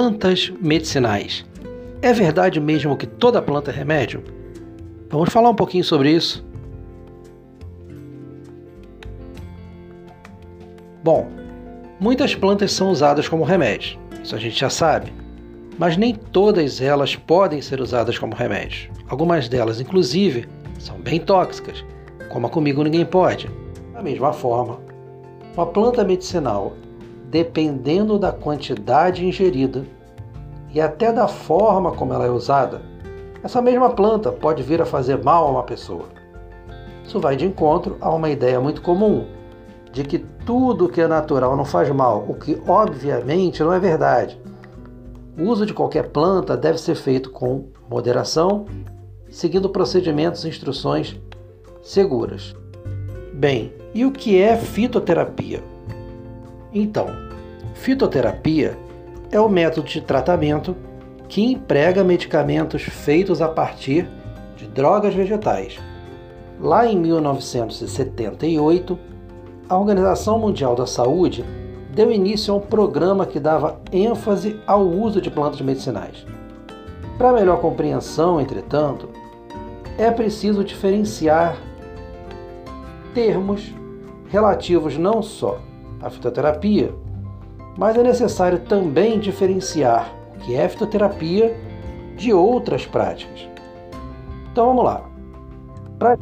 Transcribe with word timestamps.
plantas 0.00 0.50
medicinais. 0.62 1.44
É 2.00 2.10
verdade 2.10 2.58
mesmo 2.58 2.96
que 2.96 3.06
toda 3.06 3.42
planta 3.42 3.70
é 3.70 3.74
remédio? 3.74 4.24
Vamos 5.10 5.28
falar 5.28 5.50
um 5.50 5.54
pouquinho 5.54 5.84
sobre 5.84 6.10
isso. 6.10 6.42
Bom, 11.04 11.28
muitas 12.00 12.34
plantas 12.34 12.72
são 12.72 12.90
usadas 12.90 13.28
como 13.28 13.44
remédio, 13.44 13.98
isso 14.24 14.34
a 14.34 14.38
gente 14.38 14.58
já 14.58 14.70
sabe, 14.70 15.12
mas 15.78 15.98
nem 15.98 16.14
todas 16.14 16.80
elas 16.80 17.14
podem 17.14 17.60
ser 17.60 17.78
usadas 17.78 18.18
como 18.18 18.34
remédio. 18.34 18.90
Algumas 19.06 19.50
delas, 19.50 19.82
inclusive, 19.82 20.48
são 20.78 20.98
bem 20.98 21.20
tóxicas, 21.20 21.84
como 22.30 22.46
a 22.46 22.50
comigo 22.50 22.82
ninguém 22.82 23.04
pode. 23.04 23.50
Da 23.92 24.02
mesma 24.02 24.32
forma, 24.32 24.80
uma 25.54 25.66
planta 25.66 26.02
medicinal, 26.02 26.72
dependendo 27.30 28.18
da 28.18 28.32
quantidade 28.32 29.24
ingerida 29.24 29.84
e 30.72 30.80
até 30.80 31.12
da 31.12 31.28
forma 31.28 31.92
como 31.92 32.12
ela 32.12 32.26
é 32.26 32.30
usada, 32.30 32.82
essa 33.42 33.62
mesma 33.62 33.90
planta 33.90 34.30
pode 34.30 34.62
vir 34.62 34.82
a 34.82 34.86
fazer 34.86 35.22
mal 35.22 35.46
a 35.46 35.50
uma 35.50 35.62
pessoa. 35.62 36.06
Isso 37.04 37.18
vai 37.20 37.36
de 37.36 37.46
encontro 37.46 37.96
a 38.00 38.10
uma 38.10 38.28
ideia 38.28 38.60
muito 38.60 38.82
comum 38.82 39.26
de 39.92 40.04
que 40.04 40.18
tudo 40.18 40.88
que 40.88 41.00
é 41.00 41.08
natural 41.08 41.56
não 41.56 41.64
faz 41.64 41.90
mal, 41.90 42.24
o 42.28 42.34
que 42.34 42.60
obviamente 42.66 43.62
não 43.62 43.72
é 43.72 43.78
verdade. 43.78 44.40
O 45.38 45.44
uso 45.44 45.64
de 45.64 45.72
qualquer 45.72 46.10
planta 46.10 46.56
deve 46.56 46.78
ser 46.78 46.94
feito 46.94 47.30
com 47.30 47.66
moderação, 47.88 48.66
seguindo 49.30 49.68
procedimentos 49.68 50.44
e 50.44 50.48
instruções 50.48 51.18
seguras. 51.82 52.54
Bem, 53.32 53.72
e 53.94 54.04
o 54.04 54.12
que 54.12 54.40
é 54.40 54.56
fitoterapia? 54.56 55.62
Então, 56.72 57.08
fitoterapia 57.74 58.78
é 59.30 59.40
o 59.40 59.48
método 59.48 59.88
de 59.88 60.00
tratamento 60.00 60.76
que 61.28 61.42
emprega 61.42 62.04
medicamentos 62.04 62.82
feitos 62.82 63.40
a 63.40 63.48
partir 63.48 64.08
de 64.56 64.66
drogas 64.66 65.14
vegetais. 65.14 65.78
Lá 66.60 66.86
em 66.86 66.98
1978, 66.98 68.98
a 69.68 69.78
Organização 69.78 70.38
Mundial 70.38 70.74
da 70.74 70.86
Saúde 70.86 71.44
deu 71.94 72.10
início 72.10 72.52
a 72.52 72.56
um 72.56 72.60
programa 72.60 73.26
que 73.26 73.40
dava 73.40 73.80
ênfase 73.92 74.58
ao 74.66 74.82
uso 74.82 75.20
de 75.20 75.30
plantas 75.30 75.60
medicinais. 75.60 76.26
Para 77.16 77.32
melhor 77.32 77.60
compreensão, 77.60 78.40
entretanto, 78.40 79.08
é 79.98 80.10
preciso 80.10 80.64
diferenciar 80.64 81.56
termos 83.12 83.74
relativos 84.28 84.96
não 84.96 85.22
só 85.22 85.58
à 86.02 86.10
fitoterapia, 86.10 86.92
mas 87.76 87.96
é 87.96 88.02
necessário 88.02 88.60
também 88.60 89.18
diferenciar 89.18 90.12
o 90.34 90.38
que 90.40 90.54
é 90.54 90.68
fitoterapia 90.68 91.56
de 92.16 92.32
outras 92.32 92.86
práticas. 92.86 93.48
Então 94.52 94.66
vamos 94.66 94.84
lá. 94.84 95.08
Para 95.98 96.18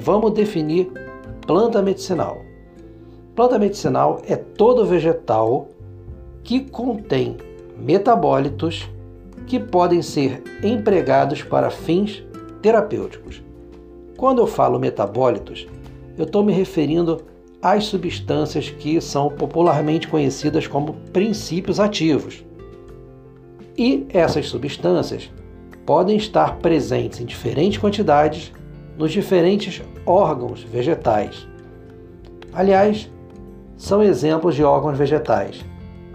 vamos 0.00 0.32
definir 0.32 0.90
planta 1.46 1.82
medicinal. 1.82 2.38
Planta 3.34 3.58
medicinal 3.58 4.20
é 4.26 4.36
todo 4.36 4.84
vegetal 4.84 5.68
que 6.42 6.60
contém 6.60 7.36
metabólitos 7.78 8.88
que 9.46 9.58
podem 9.58 10.02
ser 10.02 10.42
empregados 10.62 11.42
para 11.42 11.70
fins 11.70 12.24
terapêuticos. 12.60 13.42
Quando 14.16 14.40
eu 14.40 14.46
falo 14.46 14.78
metabólitos, 14.78 15.66
eu 16.16 16.24
estou 16.24 16.44
me 16.44 16.52
referindo 16.52 17.22
às 17.62 17.84
substâncias 17.84 18.68
que 18.68 19.00
são 19.00 19.30
popularmente 19.30 20.08
conhecidas 20.08 20.66
como 20.66 20.94
princípios 21.12 21.78
ativos. 21.78 22.44
E 23.78 24.04
essas 24.10 24.48
substâncias 24.48 25.30
podem 25.86 26.16
estar 26.16 26.56
presentes 26.56 27.20
em 27.20 27.24
diferentes 27.24 27.78
quantidades 27.78 28.52
nos 28.98 29.12
diferentes 29.12 29.80
órgãos 30.04 30.62
vegetais. 30.62 31.46
Aliás, 32.52 33.10
são 33.76 34.02
exemplos 34.02 34.54
de 34.54 34.64
órgãos 34.64 34.98
vegetais: 34.98 35.64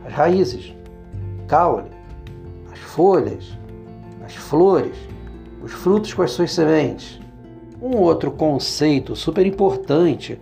as 0.06 0.14
raízes, 0.14 0.74
caule, 1.48 1.90
as 2.72 2.80
folhas, 2.80 3.58
as 4.24 4.36
flores, 4.36 4.96
os 5.64 5.72
frutos 5.72 6.14
com 6.14 6.22
as 6.22 6.32
suas 6.32 6.52
sementes. 6.52 7.20
Um 7.82 7.98
outro 7.98 8.32
conceito 8.32 9.16
super 9.16 9.46
importante 9.46 10.40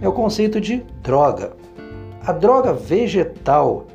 é 0.00 0.08
o 0.08 0.12
conceito 0.12 0.60
de 0.60 0.84
droga. 1.02 1.52
A 2.24 2.32
droga 2.32 2.72
vegetal 2.72 3.86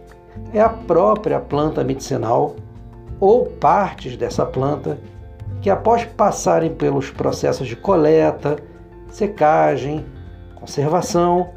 é 0.54 0.62
a 0.62 0.70
própria 0.70 1.40
planta 1.40 1.84
medicinal 1.84 2.56
ou 3.20 3.46
partes 3.46 4.18
dessa 4.18 4.46
planta 4.46 4.98
que, 5.62 5.70
após 5.70 6.06
passarem 6.06 6.74
pelos 6.74 7.12
processos 7.12 7.68
de 7.68 7.76
coleta, 7.76 8.58
secagem, 9.10 10.06
conservação, 10.56 11.50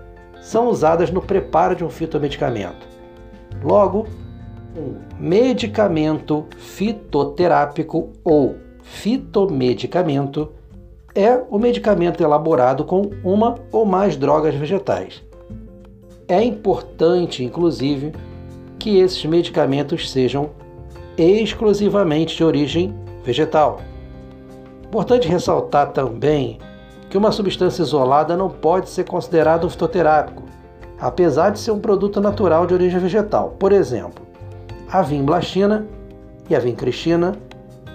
são 0.42 0.68
usadas 0.68 1.10
no 1.10 1.22
preparo 1.22 1.74
de 1.74 1.84
um 1.84 1.88
fitomedicamento. 1.88 2.86
Logo, 3.62 4.06
um 4.76 4.96
medicamento 5.18 6.46
fitoterápico 6.58 8.10
ou 8.22 8.56
fitomedicamento 8.82 10.52
é 11.14 11.40
o 11.48 11.58
medicamento 11.58 12.22
elaborado 12.22 12.84
com 12.84 13.10
uma 13.22 13.54
ou 13.70 13.86
mais 13.86 14.16
drogas 14.16 14.54
vegetais. 14.54 15.22
É 16.26 16.42
importante, 16.42 17.44
inclusive, 17.44 18.12
que 18.78 18.98
esses 18.98 19.24
medicamentos 19.24 20.10
sejam 20.10 20.50
exclusivamente 21.16 22.36
de 22.36 22.42
origem 22.42 22.94
vegetal. 23.22 23.80
Importante 24.84 25.28
ressaltar 25.28 25.92
também 25.92 26.58
que 27.08 27.16
uma 27.16 27.30
substância 27.30 27.82
isolada 27.82 28.36
não 28.36 28.50
pode 28.50 28.88
ser 28.88 29.04
considerada 29.04 29.66
um 29.66 29.70
fitoterápico, 29.70 30.42
apesar 30.98 31.50
de 31.50 31.60
ser 31.60 31.70
um 31.70 31.78
produto 31.78 32.20
natural 32.20 32.66
de 32.66 32.74
origem 32.74 32.98
vegetal. 32.98 33.54
Por 33.58 33.70
exemplo, 33.70 34.24
a 34.90 35.02
vimblastina 35.02 35.86
e 36.50 36.56
a 36.56 36.58
vincristina 36.58 37.32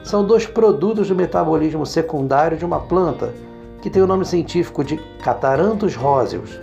são 0.09 0.25
dois 0.25 0.47
produtos 0.47 1.07
do 1.07 1.15
metabolismo 1.15 1.85
secundário 1.85 2.57
de 2.57 2.65
uma 2.65 2.79
planta 2.79 3.31
que 3.79 3.91
tem 3.91 4.01
o 4.01 4.07
nome 4.07 4.25
científico 4.25 4.83
de 4.83 4.97
Cataranthus 5.23 5.95
roseus. 5.95 6.59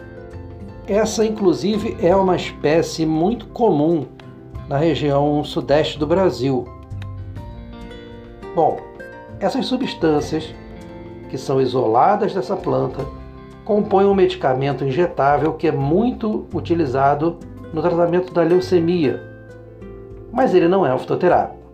Essa, 0.84 1.24
inclusive, 1.24 1.96
é 2.04 2.14
uma 2.14 2.34
espécie 2.34 3.06
muito 3.06 3.46
comum 3.46 4.04
na 4.68 4.76
região 4.76 5.44
sudeste 5.44 5.96
do 5.96 6.08
Brasil. 6.08 6.66
Bom, 8.52 8.80
essas 9.38 9.66
substâncias, 9.66 10.52
que 11.30 11.38
são 11.38 11.60
isoladas 11.60 12.34
dessa 12.34 12.56
planta, 12.56 13.06
compõem 13.64 14.06
um 14.06 14.14
medicamento 14.14 14.84
injetável 14.84 15.52
que 15.52 15.68
é 15.68 15.72
muito 15.72 16.46
utilizado 16.52 17.38
no 17.72 17.80
tratamento 17.80 18.34
da 18.34 18.42
leucemia, 18.42 19.22
mas 20.32 20.52
ele 20.52 20.66
não 20.66 20.84
é 20.84 20.92
um 20.92 20.98
fitoterápico. 20.98 21.65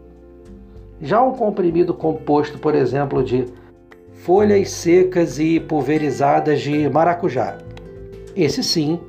Já 1.03 1.21
um 1.21 1.33
comprimido 1.33 1.93
composto, 1.93 2.59
por 2.59 2.77
exemplo, 2.77 3.25
de 3.25 3.47
folhas 4.13 4.71
secas 4.71 5.41
e 5.41 5.59
pulverizadas 5.59 6.61
de 6.61 6.89
maracujá, 6.89 7.59
esse 8.37 8.63
sim 8.63 9.01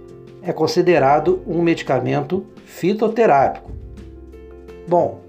é 0.41 0.51
considerado 0.51 1.43
um 1.45 1.61
medicamento 1.61 2.47
fitoterápico. 2.65 3.71
Bom, 4.87 5.19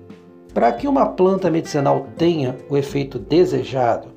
para 0.55 0.73
que 0.73 0.89
uma 0.89 1.05
planta 1.05 1.51
medicinal 1.51 2.07
tenha 2.17 2.57
o 2.71 2.79
efeito 2.79 3.19
desejado, 3.19 4.09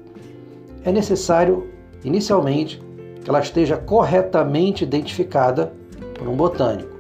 é 0.85 0.91
necessário, 0.91 1.67
inicialmente, 2.01 2.81
que 3.21 3.29
ela 3.29 3.41
esteja 3.41 3.75
corretamente 3.75 4.85
identificada 4.85 5.73
por 6.13 6.29
um 6.29 6.35
botânico. 6.35 6.97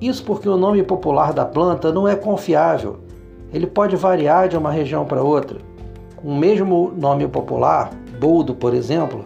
Isso 0.00 0.22
porque 0.24 0.48
o 0.48 0.56
nome 0.56 0.84
popular 0.84 1.32
da 1.32 1.44
planta 1.44 1.90
não 1.90 2.06
é 2.06 2.14
confiável. 2.14 3.05
Ele 3.52 3.66
pode 3.66 3.96
variar 3.96 4.48
de 4.48 4.56
uma 4.56 4.70
região 4.70 5.04
para 5.04 5.22
outra. 5.22 5.58
Um 6.24 6.36
mesmo 6.36 6.92
nome 6.96 7.26
popular, 7.28 7.90
boldo, 8.18 8.54
por 8.54 8.74
exemplo, 8.74 9.24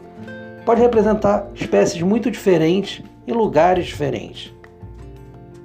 pode 0.65 0.81
representar 0.81 1.49
espécies 1.55 2.03
muito 2.03 2.31
diferentes 2.31 3.03
em 3.27 3.33
lugares 3.33 3.87
diferentes. 3.87 4.55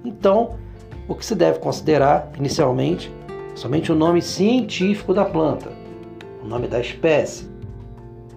Então, 0.03 0.55
o 1.07 1.15
que 1.15 1.25
se 1.25 1.35
deve 1.35 1.59
considerar 1.59 2.31
inicialmente 2.37 3.11
somente 3.55 3.91
o 3.91 3.95
nome 3.95 4.21
científico 4.21 5.13
da 5.13 5.25
planta, 5.25 5.71
o 6.43 6.47
nome 6.47 6.67
da 6.67 6.79
espécie. 6.79 7.49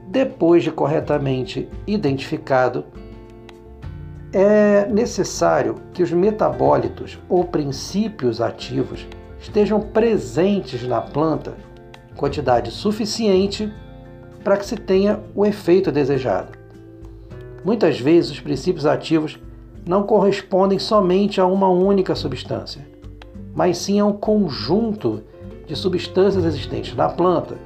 Depois 0.07 0.63
de 0.63 0.71
corretamente 0.71 1.69
identificado, 1.87 2.85
é 4.33 4.87
necessário 4.87 5.77
que 5.93 6.03
os 6.03 6.13
metabólitos 6.13 7.19
ou 7.29 7.45
princípios 7.45 8.41
ativos 8.41 9.07
estejam 9.41 9.81
presentes 9.81 10.83
na 10.83 11.01
planta 11.01 11.55
em 12.11 12.15
quantidade 12.15 12.71
suficiente 12.71 13.73
para 14.43 14.57
que 14.57 14.67
se 14.67 14.77
tenha 14.77 15.21
o 15.35 15.45
efeito 15.45 15.93
desejado. 15.93 16.53
Muitas 17.65 18.01
vezes, 18.01 18.31
os 18.31 18.41
princípios 18.41 18.87
ativos 18.87 19.39
não 19.87 20.03
correspondem 20.03 20.79
somente 20.79 21.41
a 21.41 21.47
uma 21.47 21.69
única 21.69 22.15
substância 22.15 22.99
mas 23.59 23.77
sim 23.79 23.99
a 23.99 24.07
um 24.07 24.13
conjunto 24.13 25.21
de 25.67 25.75
substâncias 25.75 26.45
existentes 26.45 26.95
na 26.95 27.09
planta. 27.09 27.57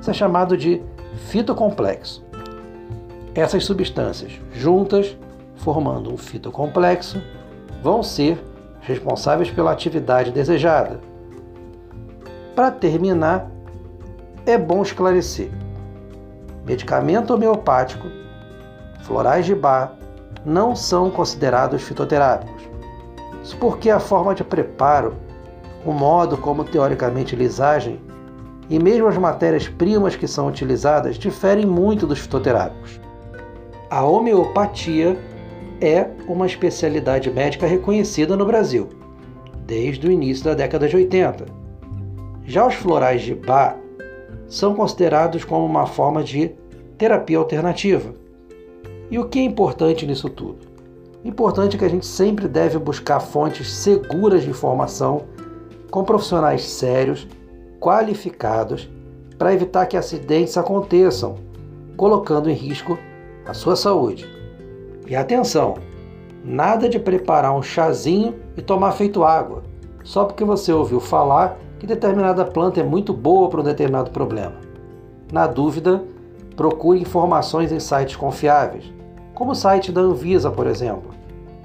Isso 0.00 0.10
é 0.10 0.14
chamado 0.14 0.56
de 0.56 0.80
fitocomplexo. 1.28 2.24
Essas 3.34 3.66
substâncias 3.66 4.32
juntas, 4.50 5.14
formando 5.56 6.10
um 6.10 6.16
fitocomplexo, 6.16 7.20
vão 7.82 8.02
ser 8.02 8.42
responsáveis 8.86 9.50
pela 9.50 9.72
atividade 9.72 10.30
desejada. 10.30 11.00
Para 12.54 12.70
terminar, 12.70 13.50
é 14.46 14.56
bom 14.56 14.80
esclarecer: 14.80 15.50
medicamento 16.64 17.34
homeopático, 17.34 18.06
florais 19.02 19.44
de 19.44 19.54
bar, 19.54 19.92
não 20.44 20.76
são 20.76 21.10
considerados 21.10 21.82
fitoterápicos. 21.82 22.62
Isso 23.42 23.56
porque 23.58 23.90
a 23.90 23.98
forma 23.98 24.34
de 24.34 24.44
preparo, 24.44 25.14
o 25.84 25.92
modo 25.92 26.36
como 26.36 26.64
teoricamente 26.64 27.34
eles 27.34 27.60
agem 27.60 28.00
e 28.68 28.78
mesmo 28.78 29.06
as 29.06 29.16
matérias-primas 29.16 30.16
que 30.16 30.26
são 30.26 30.48
utilizadas 30.48 31.16
diferem 31.16 31.66
muito 31.66 32.06
dos 32.06 32.18
fitoterápicos. 32.18 33.00
A 33.90 34.02
homeopatia 34.04 35.16
é 35.80 36.08
uma 36.28 36.46
especialidade 36.46 37.30
médica 37.30 37.66
reconhecida 37.66 38.36
no 38.36 38.46
Brasil, 38.46 38.88
desde 39.66 40.06
o 40.06 40.10
início 40.10 40.44
da 40.44 40.54
década 40.54 40.88
de 40.88 40.96
80. 40.96 41.46
Já 42.44 42.66
os 42.66 42.74
florais 42.74 43.22
de 43.22 43.34
Bach 43.34 43.76
são 44.48 44.74
considerados 44.74 45.44
como 45.44 45.66
uma 45.66 45.86
forma 45.86 46.22
de 46.22 46.54
terapia 46.96 47.38
alternativa. 47.38 48.14
E 49.10 49.18
o 49.18 49.28
que 49.28 49.38
é 49.38 49.42
importante 49.42 50.06
nisso 50.06 50.28
tudo? 50.28 50.58
Importante 51.24 51.76
é 51.76 51.78
que 51.78 51.84
a 51.84 51.90
gente 51.90 52.06
sempre 52.06 52.46
deve 52.46 52.78
buscar 52.78 53.20
fontes 53.20 53.72
seguras 53.72 54.44
de 54.44 54.50
informação 54.50 55.24
com 55.90 56.04
profissionais 56.04 56.62
sérios, 56.64 57.26
qualificados, 57.80 58.88
para 59.36 59.52
evitar 59.52 59.86
que 59.86 59.96
acidentes 59.96 60.56
aconteçam, 60.56 61.36
colocando 61.96 62.48
em 62.48 62.54
risco 62.54 62.98
a 63.44 63.52
sua 63.52 63.76
saúde. 63.76 64.35
E 65.06 65.14
atenção, 65.14 65.74
nada 66.44 66.88
de 66.88 66.98
preparar 66.98 67.54
um 67.54 67.62
chazinho 67.62 68.34
e 68.56 68.62
tomar 68.62 68.92
feito 68.92 69.22
água, 69.22 69.62
só 70.02 70.24
porque 70.24 70.44
você 70.44 70.72
ouviu 70.72 71.00
falar 71.00 71.58
que 71.78 71.86
determinada 71.86 72.44
planta 72.44 72.80
é 72.80 72.82
muito 72.82 73.12
boa 73.12 73.48
para 73.48 73.60
um 73.60 73.64
determinado 73.64 74.10
problema. 74.10 74.54
Na 75.30 75.46
dúvida, 75.46 76.02
procure 76.56 77.00
informações 77.00 77.70
em 77.70 77.78
sites 77.78 78.16
confiáveis, 78.16 78.92
como 79.34 79.52
o 79.52 79.54
site 79.54 79.92
da 79.92 80.00
Anvisa, 80.00 80.50
por 80.50 80.66
exemplo, 80.66 81.14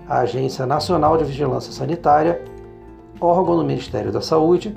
a 0.08 0.20
Agência 0.20 0.66
Nacional 0.66 1.18
de 1.18 1.24
Vigilância 1.24 1.72
Sanitária, 1.72 2.44
órgão 3.20 3.58
do 3.58 3.64
Ministério 3.64 4.12
da 4.12 4.22
Saúde, 4.22 4.74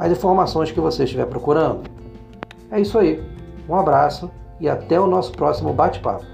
as 0.02 0.10
informações 0.10 0.72
que 0.72 0.81
você 0.81 1.04
estiver 1.04 1.26
procurando. 1.26 1.88
É 2.72 2.81
isso 2.81 2.99
aí. 2.99 3.22
Um 3.69 3.76
abraço 3.76 4.28
e 4.58 4.69
até 4.69 4.99
o 4.99 5.06
nosso 5.06 5.31
próximo 5.31 5.72
bate-papo. 5.72 6.25